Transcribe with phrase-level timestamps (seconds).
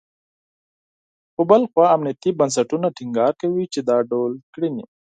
[1.33, 4.85] خو بل خوا امنیتي بنسټونه ټینګار کوي، چې دا ډول کړنې…